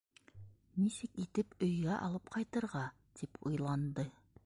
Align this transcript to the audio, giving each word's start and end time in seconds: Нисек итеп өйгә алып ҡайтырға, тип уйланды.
Нисек 0.83 1.19
итеп 1.25 1.53
өйгә 1.67 1.99
алып 2.07 2.35
ҡайтырға, 2.39 2.85
тип 3.21 3.43
уйланды. 3.51 4.13